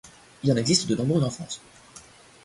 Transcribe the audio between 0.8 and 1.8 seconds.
de nombreuses en France.